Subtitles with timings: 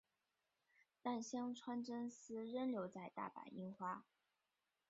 [1.03, 4.03] 但香川真司仍留在大阪樱花。